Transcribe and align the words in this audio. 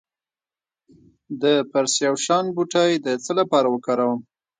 د 1.41 1.43
پرسیاوشان 1.71 2.45
بوټی 2.55 2.91
د 3.05 3.07
څه 3.23 3.31
لپاره 3.39 3.67
وکاروم؟ 3.69 4.19